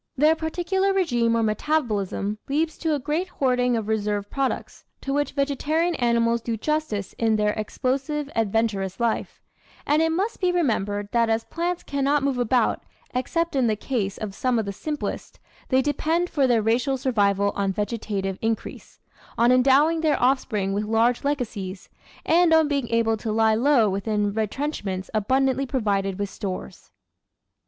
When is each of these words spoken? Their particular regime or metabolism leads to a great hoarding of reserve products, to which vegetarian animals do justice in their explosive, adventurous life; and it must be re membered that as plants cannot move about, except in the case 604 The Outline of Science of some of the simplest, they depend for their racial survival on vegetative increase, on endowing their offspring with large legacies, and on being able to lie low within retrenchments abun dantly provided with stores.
Their 0.17 0.33
particular 0.35 0.91
regime 0.93 1.37
or 1.37 1.43
metabolism 1.43 2.39
leads 2.49 2.75
to 2.79 2.95
a 2.95 2.99
great 2.99 3.27
hoarding 3.27 3.77
of 3.77 3.87
reserve 3.87 4.31
products, 4.31 4.83
to 5.01 5.13
which 5.13 5.33
vegetarian 5.33 5.93
animals 5.97 6.41
do 6.41 6.57
justice 6.57 7.13
in 7.19 7.35
their 7.35 7.51
explosive, 7.51 8.27
adventurous 8.35 8.99
life; 8.99 9.43
and 9.85 10.01
it 10.01 10.11
must 10.11 10.41
be 10.41 10.51
re 10.51 10.63
membered 10.63 11.09
that 11.11 11.29
as 11.29 11.43
plants 11.43 11.83
cannot 11.83 12.23
move 12.23 12.39
about, 12.39 12.83
except 13.13 13.55
in 13.55 13.67
the 13.67 13.75
case 13.75 14.15
604 14.15 14.19
The 14.19 14.27
Outline 14.27 14.29
of 14.29 14.31
Science 14.33 14.37
of 14.37 14.41
some 14.41 14.59
of 14.59 14.65
the 14.65 15.05
simplest, 15.11 15.39
they 15.69 15.81
depend 15.83 16.29
for 16.31 16.47
their 16.47 16.63
racial 16.63 16.97
survival 16.97 17.51
on 17.55 17.71
vegetative 17.71 18.39
increase, 18.41 18.99
on 19.37 19.51
endowing 19.51 20.01
their 20.01 20.19
offspring 20.19 20.73
with 20.73 20.83
large 20.85 21.23
legacies, 21.23 21.89
and 22.25 22.51
on 22.55 22.67
being 22.67 22.89
able 22.89 23.17
to 23.17 23.31
lie 23.31 23.53
low 23.53 23.87
within 23.87 24.33
retrenchments 24.33 25.11
abun 25.13 25.45
dantly 25.47 25.67
provided 25.69 26.17
with 26.17 26.31
stores. 26.31 26.89